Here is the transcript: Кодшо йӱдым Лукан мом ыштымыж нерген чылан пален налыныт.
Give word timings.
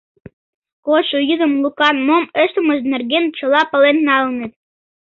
Кодшо 0.85 1.17
йӱдым 1.29 1.53
Лукан 1.63 1.95
мом 2.07 2.23
ыштымыж 2.43 2.79
нерген 2.91 3.25
чылан 3.37 3.65
пален 3.71 3.97
налыныт. 4.07 4.53